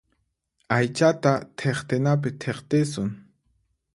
Aychata 0.77 1.33
thiqtinapi 1.57 2.29
thiqtisun. 2.41 3.09